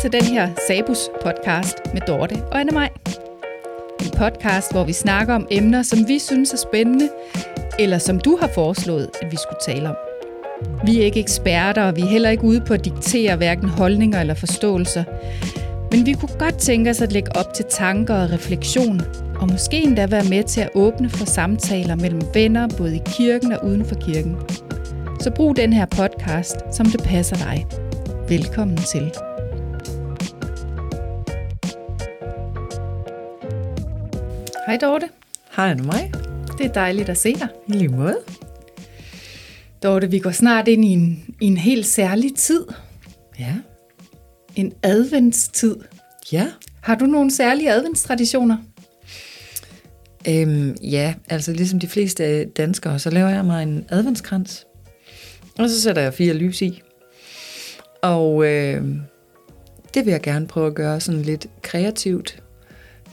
[0.00, 2.88] til den her Sabus podcast med Dorte og Anne Maj.
[4.00, 7.08] En podcast, hvor vi snakker om emner, som vi synes er spændende,
[7.78, 9.96] eller som du har foreslået, at vi skulle tale om.
[10.84, 14.20] Vi er ikke eksperter, og vi er heller ikke ude på at diktere hverken holdninger
[14.20, 15.04] eller forståelser.
[15.92, 19.00] Men vi kunne godt tænke os at lægge op til tanker og refleksion,
[19.40, 23.52] og måske endda være med til at åbne for samtaler mellem venner, både i kirken
[23.52, 24.36] og uden for kirken.
[25.20, 27.66] Så brug den her podcast, som det passer dig.
[28.28, 29.12] Velkommen til.
[34.68, 35.08] Hej Dorte.
[35.56, 36.12] Hej Anne mig.
[36.58, 37.48] Det er dejligt at se dig.
[37.68, 38.18] I lige måde.
[39.82, 42.66] Dorte, vi går snart ind i en, i en helt særlig tid.
[43.38, 43.54] Ja.
[44.56, 45.76] En adventstid.
[46.32, 46.46] Ja.
[46.80, 48.56] Har du nogle særlige adventstraditioner?
[50.28, 54.66] Øhm, ja, altså ligesom de fleste danskere, så laver jeg mig en adventskrans.
[55.58, 56.82] Og så sætter jeg fire lys i.
[58.02, 58.84] Og øh,
[59.94, 62.42] det vil jeg gerne prøve at gøre sådan lidt kreativt.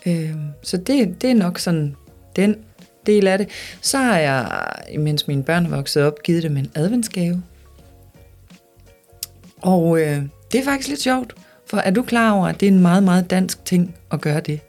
[0.05, 1.95] Øh, så det, det er nok sådan
[2.35, 2.55] den
[3.05, 3.47] del af det.
[3.81, 4.61] Så har jeg,
[4.99, 7.43] mens mine børn vokset op, givet dem en adventsgave.
[9.61, 11.33] Og øh, det er faktisk lidt sjovt,
[11.67, 14.39] for er du klar over, at det er en meget, meget dansk ting at gøre
[14.39, 14.59] det?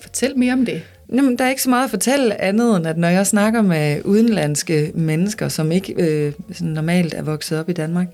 [0.00, 0.82] Fortæl mere om det.
[1.14, 4.00] Jamen, der er ikke så meget at fortælle andet, end at når jeg snakker med
[4.04, 8.06] udenlandske mennesker, som ikke øh, sådan normalt er vokset op i Danmark,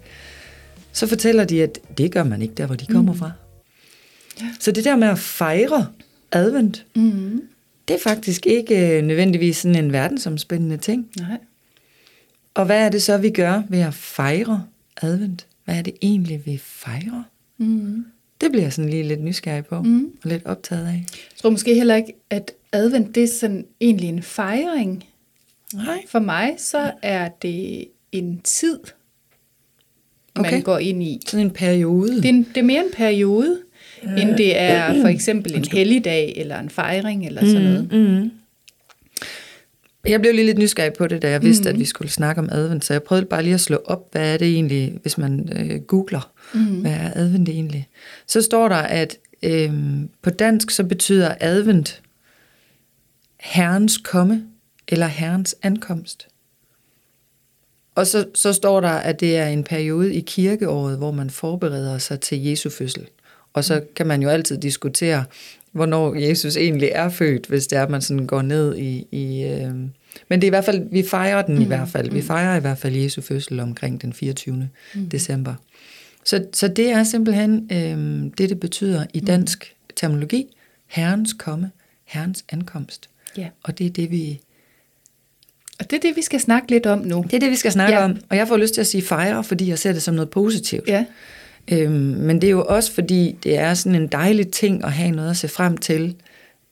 [0.92, 3.18] så fortæller de, at det gør man ikke der, hvor de kommer mm.
[3.18, 3.30] fra.
[4.40, 4.46] Ja.
[4.60, 5.86] Så det der med at fejre
[6.32, 7.42] advent, Mm.
[7.88, 11.08] det er faktisk ikke øh, nødvendigvis sådan en verdensomspændende ting.
[11.18, 11.38] Nej.
[12.54, 14.64] Og hvad er det så, vi gør ved at fejre
[15.02, 15.46] advent?
[15.64, 17.22] Hvad er det egentlig, vi fejrer?
[17.58, 18.04] Mm.
[18.40, 20.04] Det bliver jeg sådan lige lidt nysgerrig på, Mm.
[20.24, 20.92] og lidt optaget af.
[20.92, 25.04] Jeg tror måske heller ikke, at advent det er sådan egentlig en fejring.
[25.74, 26.04] Nej.
[26.08, 28.78] For mig så er det en tid,
[30.36, 30.62] man Okay.
[30.62, 31.20] går ind i.
[31.26, 32.16] Sådan en periode.
[32.16, 33.58] Det er, en, det er mere en periode,
[34.02, 37.92] end det er for eksempel en helligdag eller en fejring eller sådan noget.
[37.92, 38.30] Mm.
[40.06, 41.74] Jeg blev lige lidt nysgerrig på det, da jeg vidste, mm.
[41.74, 44.34] at vi skulle snakke om advent, så jeg prøvede bare lige at slå op, hvad
[44.34, 46.80] er det egentlig, hvis man øh, googler, mm.
[46.80, 47.88] hvad er advent egentlig.
[48.26, 49.72] Så står der, at øh,
[50.22, 52.02] på dansk så betyder advent
[53.40, 54.42] herrens komme
[54.88, 56.28] eller herrens ankomst.
[57.94, 61.98] Og så, så står der, at det er en periode i kirkeåret, hvor man forbereder
[61.98, 63.06] sig til Jesu fødsel.
[63.52, 65.24] Og så kan man jo altid diskutere,
[65.72, 69.06] hvornår Jesus egentlig er født, hvis det er, at man sådan går ned i...
[69.10, 69.74] i øh...
[70.28, 71.62] Men det er i hvert fald, vi fejrer den mm.
[71.62, 72.10] i hvert fald.
[72.10, 74.68] Vi fejrer i hvert fald Jesu fødsel omkring den 24.
[74.94, 75.08] Mm.
[75.08, 75.54] december.
[76.24, 79.92] Så, så det er simpelthen øh, det, det betyder i dansk mm.
[79.96, 80.46] terminologi.
[80.86, 81.70] Herrens komme,
[82.04, 83.08] Herrens ankomst.
[83.36, 83.48] Ja.
[83.62, 84.40] Og det er det, vi
[85.78, 87.24] Og det er det, vi skal snakke lidt om nu.
[87.26, 87.98] det er det, vi skal snakke Ja.
[87.98, 88.04] ja.
[88.04, 88.16] om.
[88.28, 90.88] Og jeg får lyst til at sige fejre, fordi jeg ser det som noget positivt.
[90.88, 91.04] Ja.
[91.72, 95.10] Øhm, men det er jo også fordi, det er sådan en dejlig ting at have
[95.10, 96.14] noget at se frem til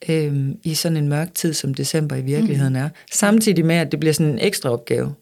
[0.09, 2.89] øhm, i sådan en mørk tid, som december i virkeligheden er.
[3.11, 5.13] Samtidig med, at det bliver sådan en ekstra opgave.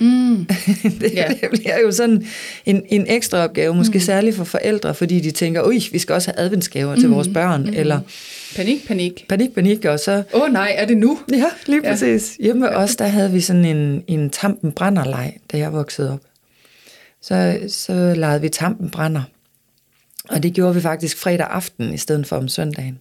[0.00, 0.46] Mm.
[1.00, 1.28] det, Ja.
[1.40, 2.26] det bliver jo sådan
[2.66, 4.00] en, en ekstra opgave, måske mm.
[4.00, 7.00] særligt for forældre, fordi de tænker, ui, vi skal også have adventsgaver mm.
[7.00, 7.72] til vores børn, mm.
[7.76, 8.00] eller
[8.56, 9.24] Panik, panik.
[9.28, 11.18] panik, panik, og så Åh oh, nej, er det nu?
[11.32, 11.90] Ja, lige Ja.
[11.90, 12.36] præcis.
[12.40, 12.76] Hjemme ja.
[12.82, 16.20] os, der havde vi sådan en, en tampen brænderleg, da jeg voksede op.
[17.24, 19.22] Så, så legede vi tampen brænder.
[20.28, 22.98] Og det gjorde vi faktisk fredag aften i stedet for om søndagen.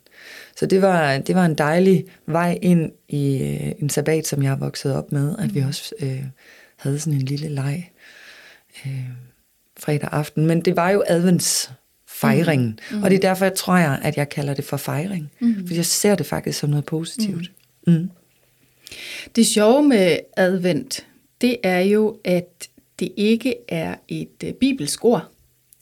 [0.56, 4.60] Så det var, det var en dejlig vej ind i øh, en sabbat, som jeg
[4.60, 6.24] vokset op med, at vi også øh,
[6.78, 7.92] havde sådan en lille leg
[8.86, 9.10] øh,
[9.80, 10.46] fredag aften.
[10.46, 13.04] Men det var jo adventsfejringen, mm.
[13.04, 15.32] og det er derfor, jeg tror jeg, at jeg kalder det for fejring.
[15.40, 15.68] Mm.
[15.68, 17.52] For jeg ser det faktisk som noget positivt.
[17.88, 17.94] Mm.
[17.94, 18.10] Mm.
[19.36, 21.08] Det sjove med advent,
[21.42, 25.32] det er jo, at det ikke er et øh, bibelsk ord.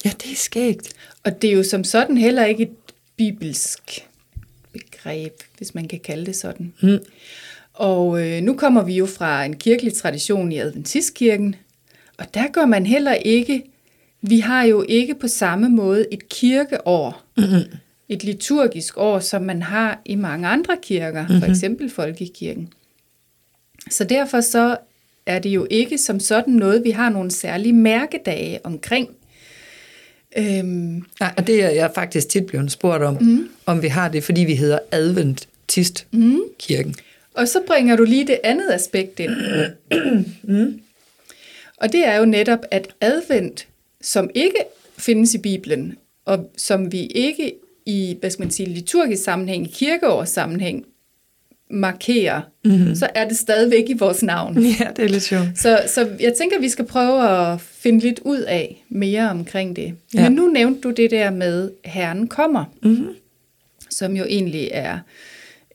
[0.06, 0.94] Ja, det er skægt.
[1.24, 2.76] Og det er jo som sådan heller ikke et
[3.18, 4.08] bibelsk
[4.74, 6.74] begreb, hvis man kan kalde det sådan.
[6.82, 7.00] Mm.
[7.74, 11.56] Og øh, nu kommer vi jo fra en kirkelig tradition i Adventistkirken,
[12.18, 13.64] og der gør man heller ikke,
[14.22, 17.78] vi har jo ikke på samme måde et kirkeår, mm-hmm.
[18.10, 21.40] et liturgisk år, som man har i mange andre kirker, mm-hmm.
[21.40, 22.74] for eksempel Folkekirken.
[23.90, 24.78] Så derfor så
[25.26, 29.10] er det jo ikke som sådan noget, vi har nogle særlige mærkedage omkring.
[30.38, 33.50] Øhm, Nej, og det er jeg faktisk tit blevet spurgt om, mm.
[33.66, 36.42] om vi har det, fordi vi hedder Adventist mm.
[36.60, 36.96] kirken.
[37.34, 39.32] Og så bringer du lige det andet aspekt ind.
[40.44, 40.82] mm.
[41.78, 43.68] Og det er jo netop, at advent,
[44.02, 44.64] som ikke
[44.98, 47.54] findes i Bibelen, og som vi ikke
[47.86, 50.86] i, hvad skal man sige, liturgisk sammenhæng, i kirkeårs sammenhæng,
[51.72, 52.96] markere, mm-hmm.
[52.96, 54.58] så er det stadigvæk i vores navn.
[54.80, 55.48] Ja, det er lidt sjovt.
[55.56, 59.76] Så, så jeg tænker, at vi skal prøve at finde lidt ud af mere omkring
[59.76, 59.94] det.
[60.14, 60.24] Ja.
[60.30, 63.08] Men nu nævnte du det der med, Herren kommer, Mm-hmm.
[63.90, 65.00] som jo egentlig er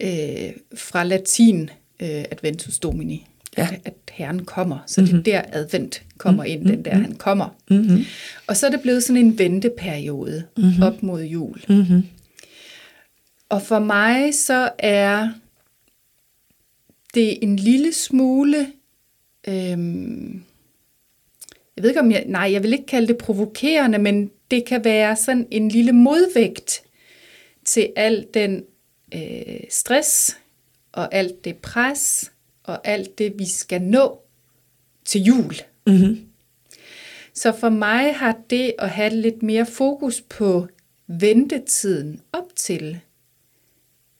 [0.02, 1.70] øh, fra latin
[2.02, 3.26] øh, adventus domini,
[3.58, 3.69] Ja.
[3.72, 4.78] at, at Herren kommer.
[4.87, 5.22] Så mm-hmm.
[5.22, 7.56] det er der advent kommer ind, den der han kommer.
[7.70, 8.04] Mm-hmm.
[8.46, 10.82] Og så er det blevet sådan en venteperiode mm-hmm.
[10.82, 11.60] op mod jul.
[11.69, 12.02] Mm-hmm.
[13.49, 15.28] Og for mig så er
[17.16, 18.72] det en lille smule,
[19.48, 20.44] øhm,
[21.76, 24.84] jeg ved ikke om jeg, nej, jeg vil ikke kalde det provokerende, men det kan
[24.84, 26.82] være sådan en lille modvægt
[27.64, 28.64] til al den
[29.14, 30.38] øh, stress
[30.92, 32.32] og alt det pres
[32.62, 34.20] og alt det, vi skal nå
[35.04, 35.54] til jul.
[35.86, 36.20] Mm-hmm.
[37.34, 40.66] Så for mig har det at have lidt mere fokus på
[41.06, 43.00] ventetiden op til,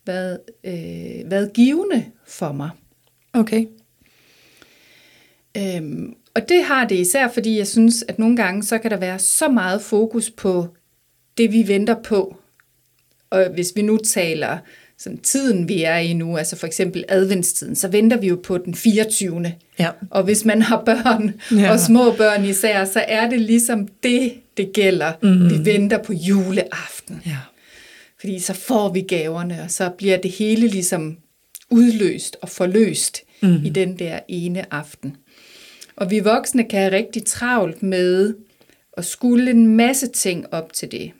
[0.05, 2.71] hvad, øh, hvad givende for mig.
[3.37, 3.67] Okay.
[5.57, 8.97] Øhm, og det har det især, fordi jeg synes, at nogle gange, så kan der
[8.97, 10.69] være så meget fokus på
[11.39, 12.37] det, vi venter på.
[13.31, 14.59] Og hvis vi nu taler
[14.99, 18.59] sådan tiden, vi er i nu, altså for eksempel adventstiden, så venter vi jo på
[18.59, 19.53] den 24.
[19.79, 19.91] Ja.
[20.11, 21.73] Og hvis man har børn, Ja.
[21.73, 25.13] og små børn især, så er det ligesom det, det gælder.
[25.23, 25.51] Mm.
[25.51, 27.23] Vi venter på juleaften.
[27.27, 27.37] Ja.
[28.21, 31.17] Fordi så får vi gaverne, og så bliver det hele ligesom
[31.71, 33.65] udløst og forløst mm.
[33.65, 35.17] i den der ene aften.
[35.97, 38.35] Og vi voksne kan have rigtig travlt med
[38.97, 41.13] at skulle en masse ting op til det.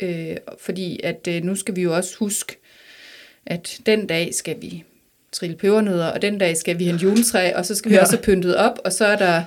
[0.00, 2.56] Øh, fordi at øh, nu skal vi jo også huske,
[3.46, 4.84] at den dag skal vi
[5.34, 8.00] trille pebernødder, og den dag skal vi have en juletræ, og så skal vi Ja.
[8.02, 9.42] også have pyntet op, og så er der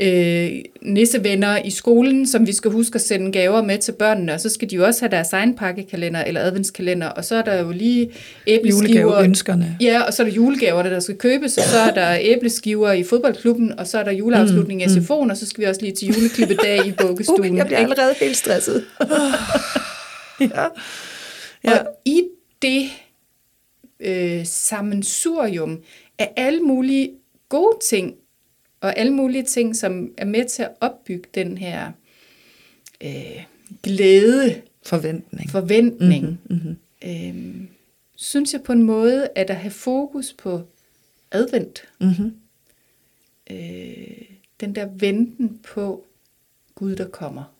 [0.00, 0.50] øh,
[0.82, 4.48] nissevenner i skolen, som vi skal huske at sende gaver med til børnene, og så
[4.48, 7.70] skal de jo også have deres egen pakkekalender eller adventskalender, og så er der jo
[7.70, 8.10] lige
[8.46, 9.00] æbleskiver.
[9.00, 9.76] Julegaveønskerne.
[9.80, 13.02] Ja, og så er der julegaverne, der skal købes, og så er der æbleskiver i
[13.04, 15.92] fodboldklubben, og så er der juleafslutning i Mm, SFO'en, og så skal vi også lige
[15.94, 17.50] til juleklippedag i vuggestuen.
[17.50, 18.84] Uh, jeg bliver allerede helt stresset.
[20.40, 20.46] ja.
[21.64, 21.72] Ja.
[21.78, 22.22] Og i
[22.62, 22.82] det
[24.00, 25.82] øh, sammensurium
[26.18, 27.12] af alle mulige
[27.48, 28.14] gode ting,
[28.80, 31.92] og alle mulige ting, som er med til at opbygge den her
[33.00, 33.44] øh,
[33.82, 35.50] glæde, Forventning.
[35.50, 36.76] forventning, Mm-hmm.
[37.04, 37.64] øh,
[38.16, 40.62] synes jeg på en måde, at at have fokus på
[41.30, 42.34] advent, Mm-hmm.
[43.50, 44.22] øh,
[44.60, 46.04] den der venten på
[46.74, 47.54] Gud, der kommer,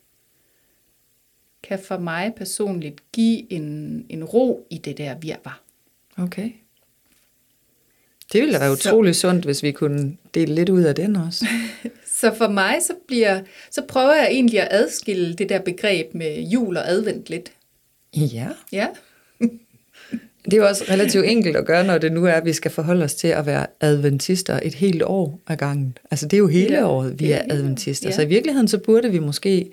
[1.62, 5.62] kan for mig personligt give en, en ro i det der virvar.
[6.22, 6.50] Okay.
[8.32, 11.46] Det ville være Så- utrolig sundt, hvis vi kunne dele lidt ud af den også.
[12.20, 13.40] Så for mig, så, bliver,
[13.70, 17.52] så prøver jeg egentlig at adskille det der begreb med jul og advent lidt.
[18.16, 18.46] Ja.
[18.72, 18.86] Ja,
[20.44, 22.70] Det er jo også relativt enkelt at gøre, når det nu er, at vi skal
[22.70, 25.98] forholde os til at være adventister et helt år ad gangen.
[26.10, 28.08] Altså det er jo hele Ja, året, vi er er adventister.
[28.08, 28.14] ja.
[28.16, 29.70] Så i virkeligheden så burde vi måske,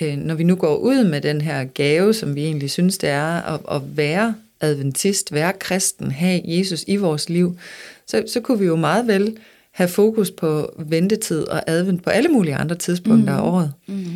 [0.00, 3.08] øh, når vi nu går ud med den her gave, som vi egentlig synes det
[3.10, 4.34] er, at, at være
[4.64, 7.58] adventist, være kristen, have Jesus i vores liv,
[8.06, 9.36] så, så kunne vi jo meget vel
[9.70, 13.38] have fokus på ventetid og advent på alle mulige andre tidspunkter mm.
[13.38, 13.72] af året.
[13.86, 14.06] mm.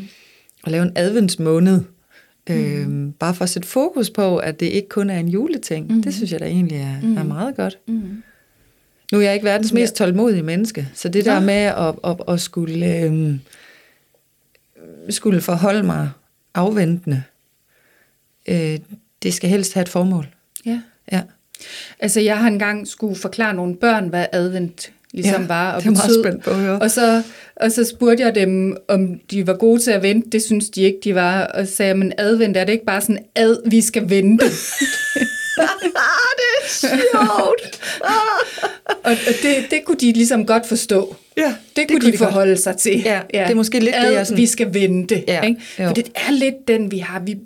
[0.63, 1.81] Og lave en adventsmåned,
[2.51, 5.95] Øhm, bare for at sætte fokus på, at det ikke kun er en juleting.
[5.95, 6.03] Mm.
[6.03, 7.17] Det synes jeg da egentlig er, mm.
[7.17, 7.79] er meget godt.
[7.87, 8.23] Mm.
[9.13, 12.41] Nu er jeg ikke verdens mest tålmodige menneske, så det der med at, at, at
[12.41, 13.41] skulle, øhm,
[15.11, 16.11] skulle forholde mig
[16.55, 17.23] afventende,
[18.49, 18.79] øh,
[19.23, 20.27] det skal helst have et formål.
[21.13, 21.17] Ja.
[21.17, 21.23] Ja,
[22.01, 25.87] Altså, jeg har engang skulle forklare nogle børn, hvad advent ligesom Ja, var og det
[25.89, 26.25] er meget betød.
[26.25, 26.79] spændt på at høre.
[26.79, 27.23] Og så,
[27.57, 30.31] og så spurgte jeg dem, om de var gode til at vente.
[30.31, 31.45] Det synes de ikke, de var.
[31.45, 34.45] Og sagde men advent, er det ikke bare sådan, ad, vi skal vente?
[36.39, 37.81] det er sjovt!
[38.01, 38.11] og
[39.05, 39.13] og
[39.43, 41.17] det, det kunne de ligesom godt forstå.
[41.37, 43.01] ja, Det, det kunne de, de forholde sig til.
[43.05, 45.25] Ja, det er måske lidt det, Ad, jeg sådan- Vi skal vente.
[45.29, 45.61] Ja, ikke?
[45.79, 45.87] jo.
[45.87, 47.21] For det er lidt den, vi har.
[47.21, 47.37] Vi,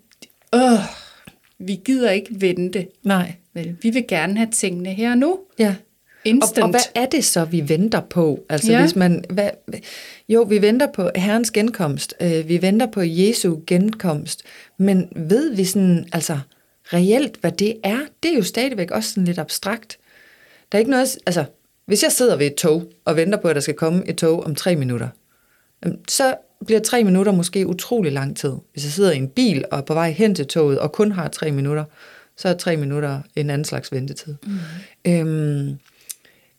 [0.52, 0.78] åh,
[1.58, 2.86] vi gider ikke vente.
[3.02, 5.38] Nej, Vel, vi vil gerne have tingene her og nu.
[5.58, 5.74] ja.
[6.24, 6.58] Instant.
[6.58, 8.44] Og, og hvad er det så, vi venter på?
[8.48, 8.80] Altså Ja.
[8.80, 9.50] hvis man, hvad,
[10.28, 14.42] jo, vi venter på Herrens genkomst, øh, vi venter på Jesu genkomst,
[14.78, 16.38] men ved vi sådan, altså
[16.92, 17.98] reelt, hvad det er?
[18.22, 19.98] Det er jo stadigvæk også sådan lidt abstrakt.
[20.72, 21.44] Der er ikke noget, altså
[21.86, 24.44] hvis jeg sidder ved et tog og venter på, at der skal komme et tog
[24.44, 25.08] om tre minutter,
[26.08, 26.34] så
[26.66, 28.52] bliver tre minutter måske utrolig lang tid.
[28.72, 31.12] Hvis jeg sidder i en bil og er på vej hen til toget og kun
[31.12, 31.84] har tre minutter,
[32.42, 34.34] så er tre minutter en anden slags ventetid.
[34.46, 34.58] Mm.
[35.12, 35.78] Øhm,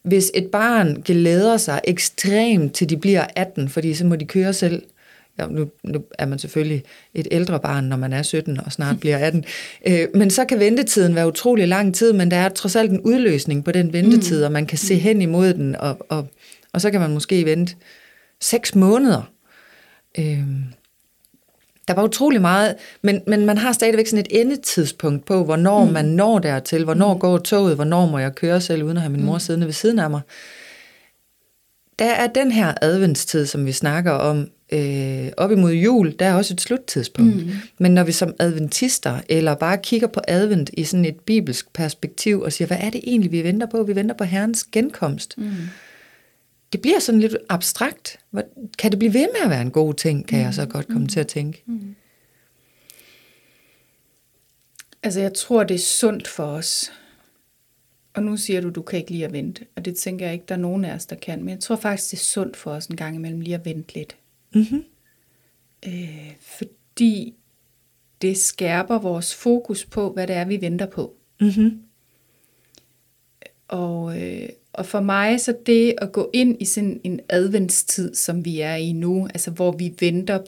[0.04, 4.54] hvis et barn glæder sig ekstremt til de bliver 18, fordi så må de køre
[4.54, 4.84] selv
[5.40, 9.00] ja, nu, nu er man selvfølgelig et ældre barn, når man er 17 og snart
[9.00, 9.44] bliver 18,
[9.88, 13.02] øh, men så kan ventetiden være utrolig lang tid, men der er trods alt en
[13.02, 14.46] udløsning på den ventetid, mm.
[14.46, 16.28] og man kan se hen imod den, og, og,
[16.74, 17.76] og så kan man måske vente
[18.42, 19.32] seks måneder.
[20.20, 20.44] Øh,
[21.88, 25.92] der var utrolig meget, men, men man har stadigvæk sådan et endetidspunkt på, hvornår mm.
[25.92, 27.20] man når dertil, hvornår mm.
[27.20, 29.40] går toget, hvornår må jeg køre selv, uden at have min mor mm.
[29.40, 30.22] siddende ved siden af mig.
[32.00, 36.34] Der er den her adventstid, som vi snakker om, øh, op imod jul, der er
[36.34, 37.36] også et sluttidspunkt.
[37.36, 37.52] Mm.
[37.78, 42.42] Men når vi som adventister, eller bare kigger på advent i sådan et bibelsk perspektiv,
[42.42, 43.84] og siger, hvad er det egentlig, vi venter på?
[43.84, 45.38] Vi venter på Herrens genkomst.
[45.38, 45.52] Mm
[46.74, 48.20] det bliver sådan lidt abstrakt.
[48.78, 50.46] Kan det blive ved med at være en god ting, kan mm.
[50.46, 51.08] jeg så godt komme mm.
[51.08, 51.64] til at tænke.
[51.66, 51.96] Mm.
[55.04, 56.92] Altså jeg tror, det er sundt for os.
[58.14, 59.66] Og nu siger du, du kan ikke lide at vente.
[59.76, 61.40] Og det tænker jeg ikke, der er nogen af os, der kan.
[61.40, 63.94] Men jeg tror faktisk, det er sundt for os en gang imellem lige at vente
[63.94, 64.18] lidt.
[64.56, 64.84] Mm-hmm.
[65.88, 67.36] Øh, fordi
[68.22, 71.16] det skærper vores fokus på, hvad det er, vi venter på.
[71.42, 71.82] Mm-hmm.
[73.68, 78.46] Og, øh, og for mig så det at gå ind i sådan en adventstid, som
[78.46, 80.40] vi er i nu, altså hvor vi venter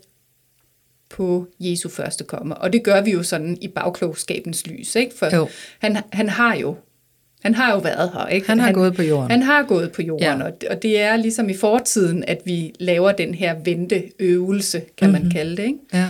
[1.10, 2.56] på Jesu første komme.
[2.58, 5.16] Og det gør vi jo sådan i bagklogskabens lys, ikke?
[5.16, 5.48] For jo.
[5.80, 6.76] Han, han har jo
[7.42, 8.48] han har jo været her, ikke?
[8.48, 9.32] Han har han, gået på jorden.
[9.32, 10.44] Han har gået på jorden, ja.
[10.44, 15.12] og, og det er ligesom i fortiden, at vi laver den her venteøvelse, kan mm-hmm.
[15.12, 15.32] man mhm.
[15.32, 15.80] kalde det, ikke?
[15.94, 16.10] Ja.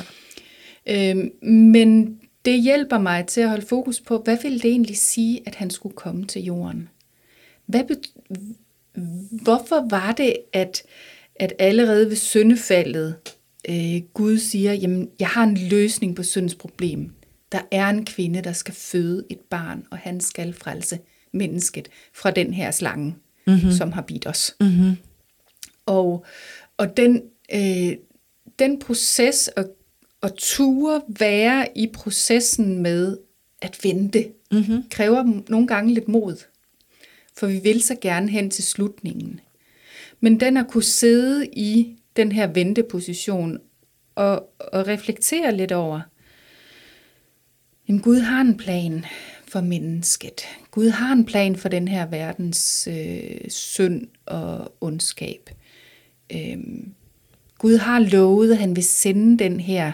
[0.88, 5.42] Øhm, men det hjælper mig til at holde fokus på, hvad vil det egentlig sige,
[5.46, 6.90] at han skulle komme til jorden?
[7.66, 7.84] Hvad
[9.44, 10.84] hvorfor var det, at,
[11.36, 13.16] at allerede ved syndefaldet,
[13.70, 17.12] øh, Gud siger, jamen, jeg har en løsning på syndens problem.
[17.52, 21.00] Der er en kvinde, der skal føde et barn, og han skal frelse
[21.32, 23.16] mennesket fra den her slange,
[23.48, 23.72] mm-hmm.
[23.72, 24.56] som har bidt os.
[24.60, 24.98] Mm-hmm.
[25.86, 26.26] Og,
[26.78, 27.22] og den,
[27.54, 27.96] øh,
[28.60, 29.68] den proces at,
[30.24, 33.18] at ture være i processen med
[33.62, 34.84] at vente, mm-hmm.
[34.90, 36.38] kræver nogle gange lidt mod
[37.38, 39.40] for vi vil så gerne hen til slutningen.
[40.20, 43.60] Men den at kunne sidde i den her venteposition
[44.16, 46.02] og, og reflektere lidt over,
[47.88, 49.06] at Gud har en plan
[49.48, 50.42] for mennesket.
[50.72, 55.50] Gud har en plan for den her verdens øh, synd og ondskab.
[56.32, 56.94] Øhm,
[57.58, 59.92] Gud har lovet, at han vil sende den her,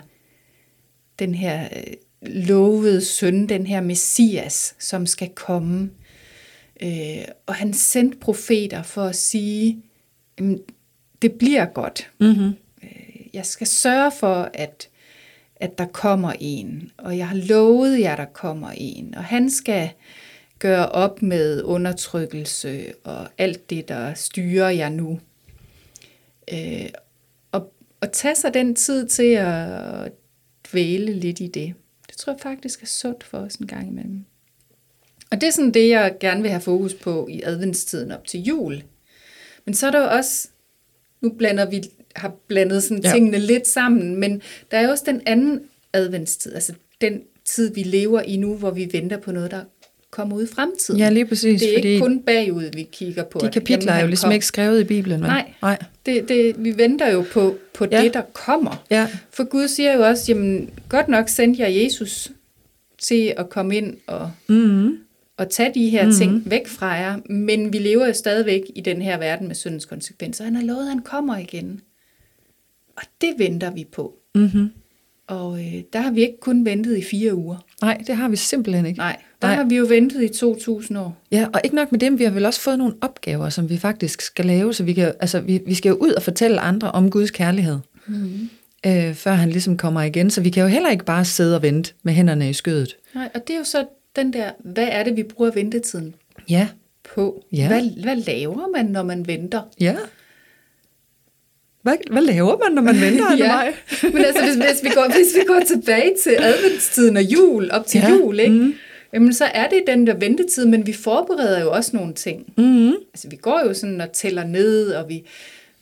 [1.19, 5.91] den her øh, lovede søn, den her messias, som skal komme
[6.84, 9.82] Øh, og han sendte profeter for at sige,
[11.22, 12.12] det bliver godt.
[12.20, 12.54] Mm-hmm.
[13.34, 14.90] Jeg skal sørge for, at,
[15.56, 19.90] at der kommer en, og jeg har lovet jer, der kommer en, og han skal
[20.60, 25.20] gøre op med undertrykkelse og alt det, der styrer jer nu.
[26.54, 26.90] Øh,
[27.52, 30.12] og, og tage sig den tid til at
[30.72, 31.74] dvæle lidt i det.
[32.08, 34.26] Det tror jeg faktisk er sundt for os en gang imellem.
[35.32, 38.44] Og det er sådan det, jeg gerne vil have fokus på i adventstiden op til
[38.44, 38.84] jul.
[39.66, 40.48] Men så er der jo også,
[41.22, 41.84] nu blander vi,
[42.16, 43.12] har blandet sådan ja.
[43.12, 45.62] tingene lidt sammen, men der er også den anden
[45.94, 49.62] adventstid, altså den tid, vi lever i nu, hvor vi venter på noget, der
[50.12, 51.00] kommer ud i fremtiden.
[51.00, 51.62] Ja, lige præcis.
[51.62, 53.40] Det er ikke kun bagud, vi kigger på.
[53.40, 54.34] De kapitler er jo ligesom kom.
[54.34, 55.20] ikke skrevet i Bibelen.
[55.20, 55.78] Nej, Nej.
[56.06, 58.04] Det, det, vi venter jo på, på ja.
[58.04, 58.84] det, der kommer.
[58.90, 59.08] Ja.
[59.32, 62.32] For Gud siger jo også, jamen godt nok sendte jeg Jesus
[63.00, 64.98] til at komme ind og, mm-hmm
[65.41, 66.17] at tage de her mm-hmm.
[66.17, 69.86] ting væk fra jer, men vi lever jo stadigvæk i den her verden med syndens
[69.86, 70.43] konsekvenser.
[70.43, 71.81] Han har lovet, at han kommer igen.
[72.98, 74.13] Og det venter vi på.
[74.36, 74.71] Mm-hmm.
[75.27, 77.65] Og øh, der har vi ikke kun ventet i fire uger.
[77.81, 78.98] Nej, det har vi simpelthen ikke.
[78.98, 79.55] Nej, der Nej.
[79.55, 81.17] har vi jo ventet i 2000 år.
[81.31, 83.77] Ja, og ikke nok med dem, vi har vel også fået nogle opgaver, som vi
[83.77, 86.91] faktisk skal lave, så vi, kan, altså, vi, vi skal jo ud og fortælle andre
[86.91, 88.50] om Guds kærlighed, mm-hmm.
[88.86, 90.29] øh, før han ligesom kommer igen.
[90.29, 92.95] Så vi kan jo heller ikke bare sidde og vente med hænderne i skødet.
[93.15, 96.15] Nej, og det er jo så den der, hvad er det, vi bruger ventetiden
[96.50, 96.68] ja.
[97.03, 97.44] på?
[97.51, 97.68] Ja.
[97.68, 99.62] Hvad, hvad laver man, når man venter?
[99.80, 99.96] Ja.
[101.82, 103.56] Hvad, hvad laver man, når man venter, ja.
[103.56, 103.74] mig?
[104.13, 107.86] Men altså, hvis, hvis, vi går, hvis vi går tilbage til adventstiden og jul, op
[107.86, 108.10] til ja.
[108.10, 108.56] jul, ikke?
[108.56, 108.74] Mm.
[109.13, 112.53] Jamen, så er det den der ventetid, men vi forbereder jo også nogle ting.
[112.58, 112.89] Mm.
[112.89, 115.24] Altså, vi går jo sådan og tæller ned, og vi,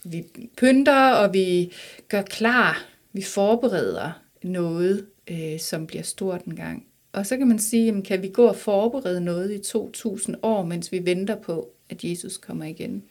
[0.03, 0.24] vi
[0.57, 1.74] pynter, og vi
[2.07, 2.86] gør klar.
[3.13, 6.83] Vi forbereder noget, øh, som bliver stort en gang.
[7.11, 10.65] Og så kan man sige, jamen, kan vi gå og forberede noget i 2000 år,
[10.65, 13.03] mens vi venter på, at Jesus kommer igen?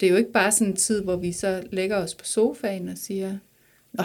[0.00, 2.88] Det er jo ikke bare sådan en tid, hvor vi så lægger os på sofaen
[2.88, 3.38] og siger,
[3.92, 4.04] Nå,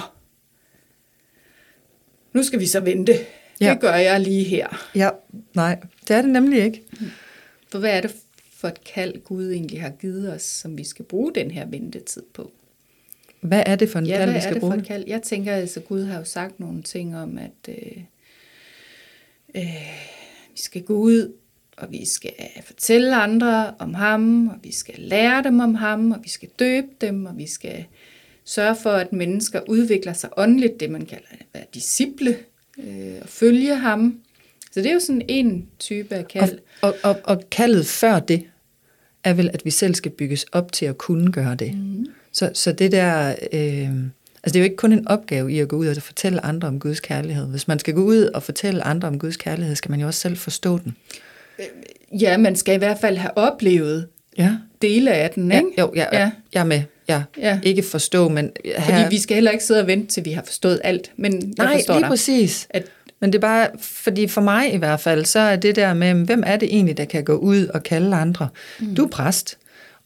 [2.34, 3.14] nu skal vi så vente.
[3.62, 3.70] Ja.
[3.72, 4.90] Det gør jeg lige her.
[4.96, 5.10] Ja,
[5.56, 6.84] nej, det er det nemlig ikke.
[7.72, 8.16] For hvad er det
[8.54, 12.24] for et kald, Gud egentlig har givet os, som vi skal bruge den her ventetid
[12.34, 12.52] på?
[13.42, 14.74] hvad er det for en Ja, kald, hvad vi er skal det bruge?
[14.74, 15.04] for et kald?
[15.08, 18.04] Jeg tænker, altså Gud har jo sagt nogle ting om, at øh,
[19.56, 19.64] øh,
[20.52, 21.34] vi skal gå ud,
[21.78, 22.32] og vi skal
[22.66, 26.88] fortælle andre om ham, og vi skal lære dem om ham, og vi skal døbe
[27.02, 27.86] dem, og vi skal
[28.46, 32.38] sørge for, at mennesker udvikler sig åndeligt, det man kalder at være disciple,
[32.80, 34.20] øh, og følge ham.
[34.72, 36.60] Så det er jo sådan en type af Og, kald.
[36.82, 38.44] og, og, og kaldet før det,
[39.24, 41.78] er vel, at vi selv skal bygges op til at kunne gøre det.
[41.78, 42.06] Mm.
[42.32, 43.36] Så, så det der...
[43.54, 43.90] Øh,
[44.44, 46.68] altså det er jo ikke kun en opgave i at gå ud og fortælle andre
[46.68, 47.48] om Guds kærlighed.
[47.48, 50.20] Hvis man skal gå ud og fortælle andre om Guds kærlighed, skal man jo også
[50.20, 50.96] selv forstå den.
[52.20, 54.52] Ja, man skal i hvert fald have oplevet Ja.
[54.82, 55.70] dele af den, Ja, ikke?
[55.80, 56.20] jo, ja, ja.
[56.20, 56.32] Ja.
[56.54, 56.82] jeg er med.
[57.10, 57.24] Ja.
[57.38, 57.60] Ja.
[57.64, 58.52] Ikke forstå, men...
[58.80, 61.12] Fordi vi skal heller ikke sidde og vente, til vi har forstået alt.
[61.18, 62.10] Men jeg Nej, forstår lige dig.
[62.10, 62.68] præcis.
[62.70, 62.84] At,
[63.22, 66.14] Men det er bare, fordi for mig i hvert fald, så er det der med,
[66.26, 68.48] hvem er det egentlig, der kan gå ud og kalde andre?
[68.80, 68.96] Mm.
[68.96, 69.58] Du er præst,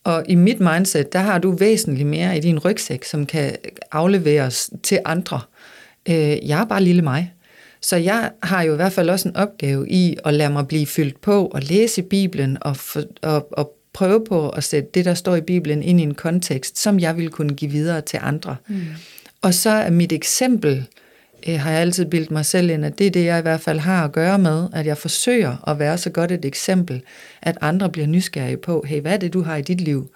[0.04, 3.56] og i mit mindset, der har du væsentligt mere i din rygsæk, som kan
[3.92, 5.42] afleveres til andre.
[6.10, 7.34] Øh, jeg er bare lille mig.
[7.82, 10.86] Så jeg har jo i hvert fald også en opgave i at lade mig blive
[10.86, 15.14] fyldt på og læse Bibelen og, for, og, og prøve på at sætte det, der
[15.14, 18.56] står i Bibelen, ind i en kontekst, som jeg vil kunne give videre til andre.
[18.68, 18.82] Mm.
[19.42, 20.86] Og så er mit eksempel,
[21.48, 23.62] øh, har jeg altid bildt mig selv ind, at det er det, jeg i hvert
[23.62, 27.02] fald har at gøre med, at jeg forsøger at være så godt et eksempel,
[27.42, 30.12] at andre bliver nysgerrige på, hey, hvad er det, du har i dit liv,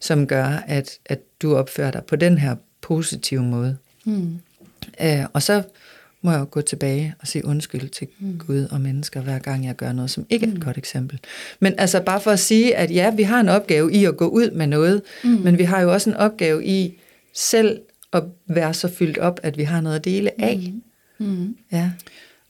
[0.00, 3.76] som gør, at, at du opfører dig på den her positive måde.
[4.04, 4.38] hmm.
[5.00, 5.62] Øh, og så
[6.22, 8.38] må jeg jo gå tilbage og sige undskyld til mm.
[8.46, 11.18] Gud og mennesker, hver gang jeg gør noget, som ikke er et godt eksempel.
[11.60, 14.26] Men altså bare for at sige, at ja, vi har en opgave i at gå
[14.28, 15.30] ud med noget, mm.
[15.30, 17.00] men vi har jo også en opgave i
[17.32, 17.80] selv
[18.12, 20.72] at være så fyldt op, at vi har noget at dele af.
[21.18, 21.56] Mm.
[21.72, 21.90] Ja.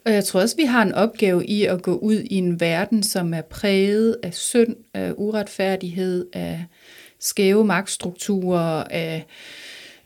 [0.04, 3.02] Og jeg tror også, vi har en opgave i at gå ud i en verden,
[3.02, 6.64] som er præget af synd, af uretfærdighed, af
[7.18, 9.26] skæve magtstrukturer, af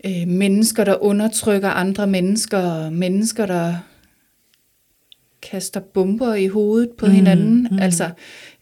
[0.07, 3.75] øh, mennesker, der undertrykker andre mennesker, mennesker, der
[5.43, 7.69] kaster bomber i hovedet på mm, hinanden.
[7.71, 7.79] Mm.
[7.79, 8.11] Altså,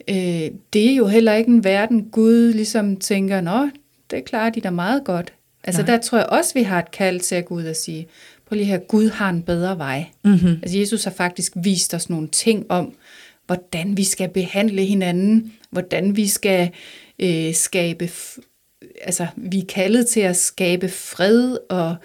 [0.08, 3.70] øh, det er jo heller ikke en verden, Gud ligesom tænker, nå,
[4.10, 5.32] det klarer de da meget godt.
[5.64, 5.90] Altså, Nej.
[5.90, 8.06] der tror jeg også, vi har et kald til at gå ud og sige,
[8.46, 10.04] prøv lige her, Gud har en bedre vej.
[10.24, 10.58] Mm-hmm.
[10.62, 12.94] Altså, Jesus har faktisk vist os nogle ting om,
[13.46, 16.70] hvordan vi skal behandle hinanden, hvordan vi skal
[17.18, 18.10] øh, skabe,
[19.02, 21.96] altså, vi er kaldet til at skabe fred, og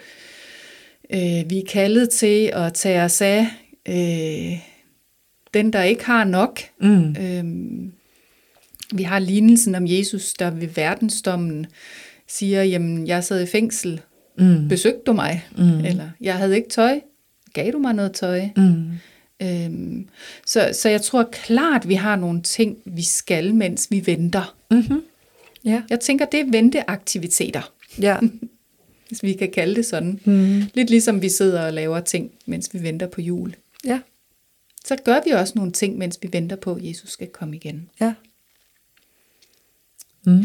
[1.13, 3.47] øh, vi er kaldet til at tage os af
[3.87, 4.59] øh,
[5.53, 6.59] den, der ikke har nok.
[6.81, 7.15] Mm.
[7.19, 7.93] Øhm,
[8.93, 11.67] vi har lignelsen om Jesus, der ved verdensdommen
[12.27, 14.01] siger, jamen, jeg sad i fængsel,
[14.39, 14.67] Mm.
[14.67, 15.45] besøgte du mig?
[15.57, 15.85] Mm.
[15.85, 16.99] Eller, jeg havde ikke tøj,
[17.53, 18.47] gav du mig noget tøj?
[18.57, 18.85] Mm.
[19.41, 20.07] Øhm,
[20.45, 24.55] så, så jeg tror klart, vi har nogle ting, vi skal, mens vi venter.
[24.71, 25.01] Mm-hmm.
[25.65, 25.81] Ja.
[25.89, 28.17] Jeg tænker, det er venteaktiviteter, Ja.
[29.07, 30.19] hvis vi kan kalde det sådan.
[30.25, 30.61] Mm.
[30.73, 33.55] Lidt ligesom vi sidder og laver ting, mens vi venter på jul.
[33.85, 33.99] Ja.
[34.85, 37.89] Så gør vi også nogle ting, mens vi venter på, at Jesus skal komme igen.
[38.01, 38.13] Ja.
[40.27, 40.43] Mm.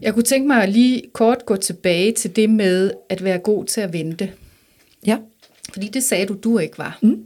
[0.00, 3.64] Jeg kunne tænke mig at lige kort gå tilbage til det med at være god
[3.64, 4.32] til at vente.
[5.06, 5.18] Ja.
[5.72, 6.98] Fordi det sagde du, du ikke var.
[7.02, 7.24] Mm.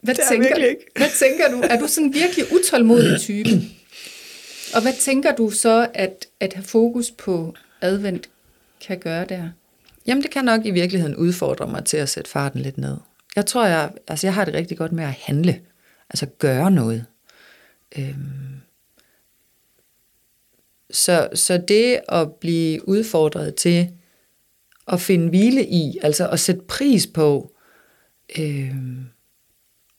[0.00, 0.86] Hvad, Det er tænker, ikke.
[0.96, 1.60] hvad tænker du?
[1.70, 3.48] Er du sådan virkelig utålmodig type?
[4.74, 8.28] Og hvad tænker du så, at, at have fokus på advent
[8.86, 9.48] kan gøre der?
[10.06, 12.96] Jamen, det kan nok i virkeligheden udfordre mig til at sætte farten lidt ned.
[13.36, 15.60] Jeg tror, jeg, altså, jeg har det rigtig godt med at handle.
[16.10, 17.04] Altså gøre noget.
[17.98, 18.14] Øhm.
[20.90, 23.90] Så, så det at blive udfordret til
[24.88, 27.56] at finde hvile i, altså at sætte pris på,
[28.38, 29.04] øhm,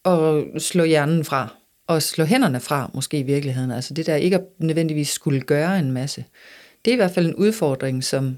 [0.03, 1.55] og slå hjernen fra,
[1.87, 3.71] og slå hænderne fra, måske i virkeligheden.
[3.71, 6.25] Altså det der ikke at nødvendigvis skulle gøre en masse.
[6.85, 8.37] Det er i hvert fald en udfordring, som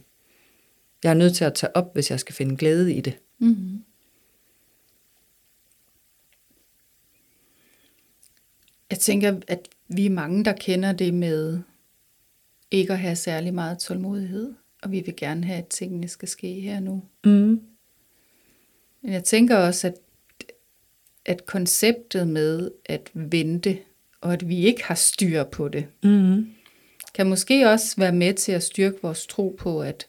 [1.03, 3.17] jeg er nødt til at tage op, hvis jeg skal finde glæde i det.
[3.39, 3.83] Mm-hmm.
[8.89, 11.59] Jeg tænker, at vi er mange, der kender det med
[12.73, 16.59] ikke at have særlig meget tålmodighed, og vi vil gerne have, at tingene skal ske
[16.59, 17.03] her nu.
[17.25, 17.61] Mm.
[19.01, 19.95] Men jeg tænker også, at,
[21.25, 23.79] at konceptet med at vente,
[24.21, 26.49] og at vi ikke har styr på det, Mm.
[27.13, 30.07] kan måske også være med til at styrke vores tro på, at,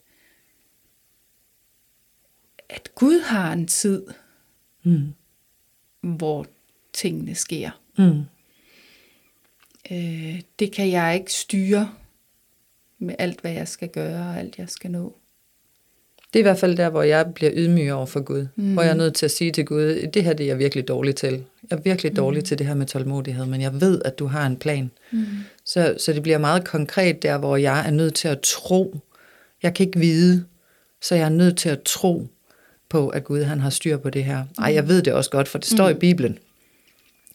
[2.68, 4.06] at Gud har en tid,
[4.82, 5.14] Mm.
[6.00, 6.46] hvor
[6.92, 7.70] tingene sker.
[7.98, 8.22] Mm.
[9.90, 11.94] Øh, det kan jeg ikke styre
[13.04, 15.16] med alt, hvad jeg skal gøre og alt, jeg skal nå.
[16.32, 18.46] Det er i hvert fald der, hvor jeg bliver ydmyg over for Gud.
[18.56, 18.64] Mm.
[18.64, 18.72] Mm.
[18.72, 20.88] Hvor jeg er nødt til at sige til Gud, det her det er jeg virkelig
[20.88, 21.44] dårlig til.
[21.70, 22.44] Jeg er virkelig dårlig mm.
[22.44, 24.90] til det her med tålmodighed, men jeg ved, at du har en plan.
[25.10, 25.24] Mm.
[25.64, 29.00] Så, så det bliver meget konkret der, hvor jeg er nødt til at tro.
[29.62, 30.44] Jeg kan ikke vide,
[31.02, 32.26] Så jeg er nødt til at tro
[32.88, 34.44] på, at Gud han har styr på det her.
[34.58, 35.96] Ej, jeg ved det også godt, for det står mm.
[35.96, 36.38] i Bibelen,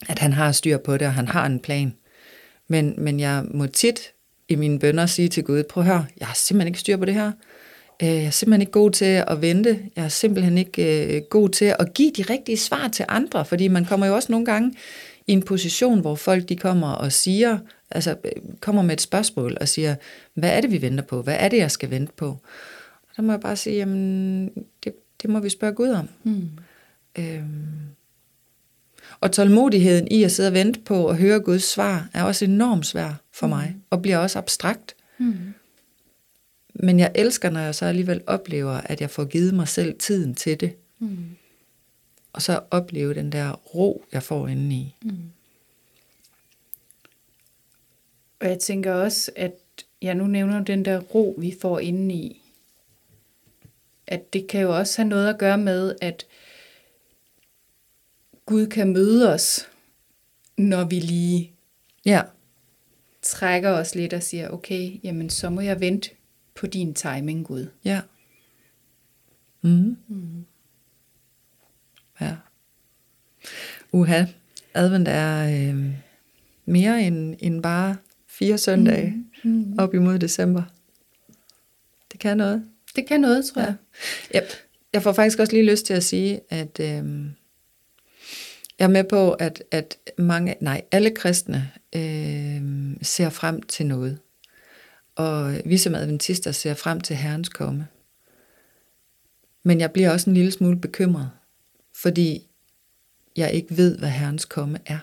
[0.08, 1.94] at han har styr på det, og han har en plan.
[2.68, 4.12] Men, men jeg må tit
[4.50, 7.04] i mine bønder sige til Gud, prøv at høre, jeg har simpelthen ikke styr på
[7.04, 7.32] det her.
[8.02, 9.80] Øh, jeg er simpelthen ikke god til at vente.
[9.96, 13.68] Jeg er simpelthen ikke øh, god til at give de rigtige svar til andre, fordi
[13.68, 14.74] man kommer jo også nogle gange
[15.26, 17.58] i en position, hvor folk de kommer og siger,
[17.90, 18.16] altså
[18.60, 19.94] kommer med et spørgsmål og siger,
[20.34, 21.22] hvad er det, vi venter på?
[21.22, 22.26] Hvad er det, jeg skal vente på?
[23.02, 24.50] Og der må jeg bare sige, jamen,
[24.84, 26.08] det, det må vi spørge Gud om.
[26.24, 26.48] Mm.
[27.18, 27.90] Øhm.
[29.20, 32.86] Og tålmodigheden i at sidde og vente på at høre Guds svar, er også enormt
[32.86, 33.50] svær for mm.
[33.50, 34.94] mig, og bliver også abstrakt.
[35.18, 35.54] Mm.
[36.74, 40.34] Men jeg elsker, når jeg så alligevel oplever, at jeg får givet mig selv tiden
[40.34, 40.76] til det.
[40.98, 41.36] Mm.
[42.32, 44.94] Og så opleve den der ro, jeg får indeni.
[45.02, 45.30] Mm.
[48.40, 49.54] Og jeg tænker også, at
[50.02, 52.42] jeg nu nævner den der ro, vi får indeni.
[54.06, 56.26] At det kan jo også have noget at gøre med, at
[58.50, 59.68] Gud kan møde os,
[60.58, 61.52] når vi lige
[62.04, 62.22] ja.
[63.22, 66.10] trækker os lidt og siger, okay, jamen så må jeg vente
[66.54, 67.66] på din timing, Gud.
[67.84, 68.00] Ja.
[69.62, 69.96] Mm.
[70.08, 70.44] Mm.
[72.20, 72.36] Ja.
[73.92, 74.24] Uha,
[74.74, 75.86] advent er øh,
[76.64, 79.50] mere end, end bare fire søndage mm.
[79.50, 79.78] Mm.
[79.78, 80.62] op imod december.
[82.12, 82.64] Det kan noget.
[82.96, 83.74] Det kan noget, tror jeg.
[84.34, 84.40] Ja.
[84.92, 87.30] Jeg får faktisk også lige lyst til at sige, at øh,
[88.80, 92.62] jeg er med på, at, at mange, nej, alle kristne øh,
[93.02, 94.18] ser frem til noget.
[95.16, 97.86] Og vi som adventister ser frem til Herrens komme.
[99.62, 101.30] Men jeg bliver også en lille smule bekymret,
[101.94, 102.46] fordi
[103.36, 104.98] jeg ikke ved, hvad Herrens komme er.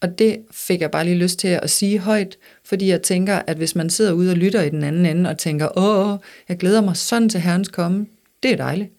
[0.00, 3.56] Og det fik jeg bare lige lyst til at sige højt, fordi jeg tænker, at
[3.56, 6.80] hvis man sidder ude og lytter i den anden ende og tænker, åh, jeg glæder
[6.80, 8.06] mig sådan til Herrens komme,
[8.42, 8.90] det er dejligt.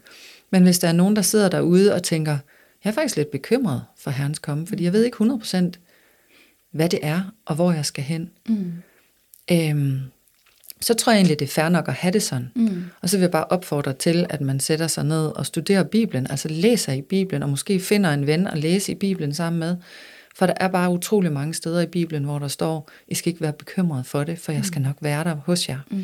[0.49, 2.37] Men hvis der er nogen, der sidder derude og tænker,
[2.85, 5.71] jeg er faktisk lidt bekymret for Herrens komme, fordi jeg ved ikke 100%
[6.71, 8.31] hvad det er, og hvor jeg skal hen.
[8.49, 8.73] Mm.
[9.51, 9.99] Øhm,
[10.81, 12.51] så tror jeg egentlig, det er fair nok at have det sådan.
[12.55, 12.83] Mm.
[13.01, 16.27] Og så vil jeg bare opfordre til, at man sætter sig ned og studerer Bibelen,
[16.29, 19.77] altså læser i Bibelen, og måske finder en ven at læse i Bibelen sammen med.
[20.35, 23.41] For der er bare utrolig mange steder i Bibelen, hvor der står, I skal ikke
[23.41, 24.85] være bekymret for det, for jeg skal mm.
[24.85, 25.79] nok være der hos jer.
[25.91, 26.03] Mm.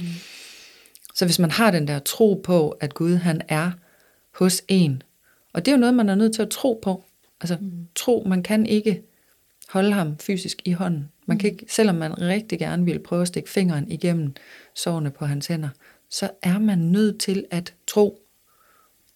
[1.16, 3.72] Så hvis man har den der tro på, at Gud han er
[4.34, 5.04] hos en,
[5.54, 7.04] og det er jo noget, man er nødt til at tro på.
[7.42, 7.88] Altså mm.
[7.96, 9.02] tro, man kan ikke
[9.70, 11.10] holde ham fysisk i hånden.
[11.26, 11.54] Man kan mm.
[11.54, 14.34] ikke, selvom man rigtig gerne vil prøve at stikke fingeren igennem
[14.76, 15.70] sårene på hans hænder,
[16.10, 18.20] så er man nødt til at tro.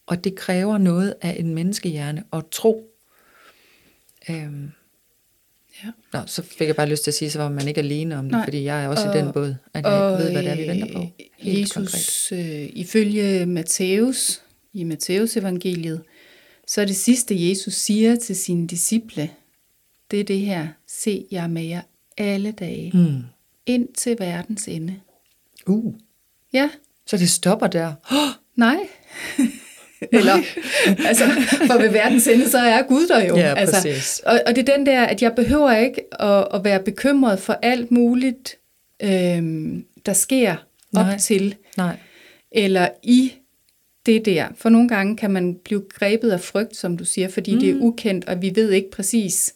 [0.05, 2.89] Og det kræver noget af en menneskehjerne at tro.
[4.29, 4.71] Øhm.
[5.83, 5.89] Ja.
[6.13, 8.25] Nå, så fik jeg bare lyst til at sige, så var man ikke alene om
[8.25, 8.45] det, Nej.
[8.45, 10.55] fordi jeg er også og, i den båd, at jeg ikke ved, hvad det er,
[10.55, 11.05] vi venter på.
[11.37, 14.41] Helt Jesus, øh, ifølge Matthæus,
[14.73, 16.01] i Matthæus evangeliet,
[16.67, 19.29] så er det sidste, Jesus siger til sine disciple,
[20.11, 21.81] det er det her, se jeg med jer
[22.17, 23.23] alle dage, mm.
[23.65, 24.95] ind til verdens ende.
[25.67, 25.93] Uh.
[26.53, 26.69] Ja.
[27.05, 27.93] Så det stopper der?
[28.11, 28.29] Oh.
[28.55, 28.77] Nej.
[30.11, 30.33] Eller,
[31.07, 31.23] altså,
[31.67, 33.37] for ved verdens ende, så er Gud der jo.
[33.37, 36.83] Ja, altså, og, og det er den der, at jeg behøver ikke at, at være
[36.83, 38.57] bekymret for alt muligt,
[39.03, 40.51] øhm, der sker
[40.95, 41.17] op Nej.
[41.17, 41.55] til.
[41.77, 41.97] Nej.
[42.51, 43.33] Eller i
[44.05, 44.47] det der.
[44.55, 47.59] For nogle gange kan man blive grebet af frygt, som du siger, fordi mm.
[47.59, 49.53] det er ukendt, og vi ved ikke præcis.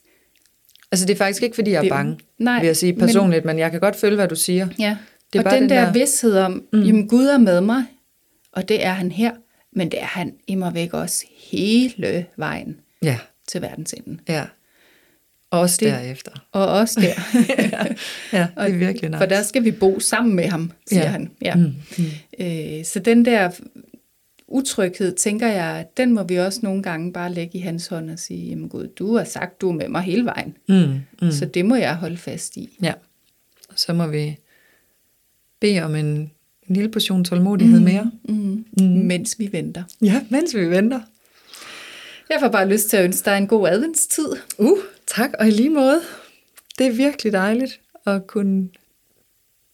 [0.92, 3.56] Altså det er faktisk ikke, fordi jeg er bange, nej, vil jeg sige personligt, men,
[3.56, 4.68] men jeg kan godt følge, hvad du siger.
[4.80, 4.98] Ja,
[5.34, 6.82] det er og bare den, den der, der vidshed om, mm.
[6.82, 7.84] jamen Gud er med mig,
[8.52, 9.32] og det er han her,
[9.72, 13.18] men det er han immer væk også hele vejen ja.
[13.48, 14.22] til verdensenden.
[14.28, 14.46] Ja,
[15.52, 16.32] også det, derefter.
[16.52, 17.14] Og også der.
[17.78, 19.18] ja, ja, det er virkelig nice.
[19.18, 21.10] For der skal vi bo sammen med ham, siger ja.
[21.10, 21.32] han.
[21.42, 21.56] Ja.
[21.56, 22.06] Mm, mm.
[22.40, 23.52] Øh, så den der
[24.52, 28.20] utryghed, tænker jeg, den må vi også nogle gange bare lægge i hans hånd og
[28.20, 30.58] sige, jamen Gud, du har sagt, du er med mig hele vejen.
[30.68, 31.32] Mm, mm.
[31.32, 32.78] Så det må jeg holde fast i.
[32.82, 32.94] Ja,
[33.70, 34.38] og så må vi
[35.60, 38.12] bede om en, en lille portion tålmodighed mm, mere.
[38.24, 38.84] Mm, mm.
[38.84, 39.84] Mens vi venter.
[40.02, 41.00] Ja, mens vi venter.
[42.30, 44.30] Jeg får bare lyst til at ønske dig en god adventstid.
[44.58, 46.02] Uh, tak, og i lige måde.
[46.78, 48.70] Det er virkelig dejligt at kunne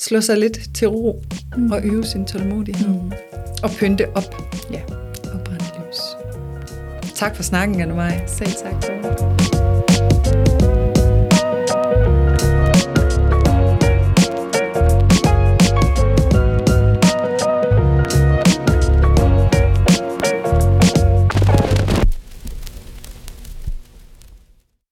[0.02, 1.22] slå sig lidt til ro
[1.58, 1.72] mm.
[1.72, 2.88] og øve sin tålmodighed.
[2.88, 3.12] Mm.
[3.64, 4.36] Og pynte op.
[4.72, 4.82] Ja.
[5.34, 6.00] Og brænde lys.
[7.16, 8.28] Tak for snakken, Anne Maj.
[8.28, 8.84] Selv tak.
[8.84, 9.35] For.